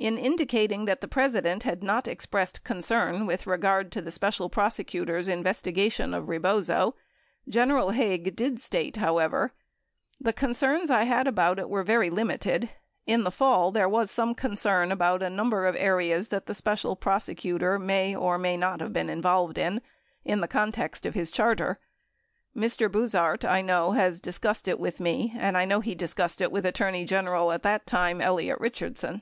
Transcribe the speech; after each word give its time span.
In 0.00 0.16
indicating 0.16 0.86
that 0.86 1.02
the 1.02 1.08
President 1.08 1.64
had 1.64 1.82
not 1.82 2.08
expressed 2.08 2.64
concern 2.64 3.26
with 3.26 3.46
regard 3.46 3.92
to 3.92 4.00
the 4.00 4.10
Special 4.10 4.48
Prosecutor's 4.48 5.28
investigation 5.28 6.14
of 6.14 6.24
Eebozo, 6.24 6.94
General 7.46 7.90
Haig 7.90 8.34
did 8.34 8.62
state, 8.62 8.96
however: 8.96 9.52
The 10.18 10.32
concerns 10.32 10.90
I 10.90 11.02
had 11.04 11.26
about 11.26 11.58
it 11.58 11.68
were 11.68 11.82
very 11.82 12.08
limited. 12.08 12.70
In 13.04 13.24
the 13.24 13.30
fall, 13.30 13.70
there 13.70 13.90
was 13.90 14.10
some 14.10 14.34
concern 14.34 14.90
about 14.90 15.22
a 15.22 15.28
number 15.28 15.66
of 15.66 15.76
areas 15.76 16.28
that 16.28 16.46
the 16.46 16.54
Spe 16.54 16.76
cial 16.80 16.98
Prosecutor 16.98 17.78
may 17.78 18.16
or 18.16 18.38
may 18.38 18.56
not 18.56 18.80
have 18.80 18.94
been 18.94 19.10
involved 19.10 19.58
in, 19.58 19.82
in 20.24 20.40
the 20.40 20.48
context 20.48 21.04
of 21.04 21.12
his 21.12 21.30
charter. 21.30 21.78
Mr. 22.56 22.90
Buzhardt, 22.90 23.44
I 23.44 23.60
know, 23.60 23.92
has 23.92 24.18
discussed 24.18 24.66
it 24.66 24.80
with 24.80 24.98
me 24.98 25.34
and 25.36 25.58
I 25.58 25.66
know 25.66 25.80
he 25.80 25.94
discussed 25.94 26.40
it 26.40 26.50
with 26.50 26.62
the 26.62 26.70
Attorney 26.70 27.04
Gen 27.04 27.26
eral 27.26 27.52
at 27.52 27.62
that 27.64 27.86
time, 27.86 28.22
Elliot 28.22 28.60
Eichardson. 28.60 29.20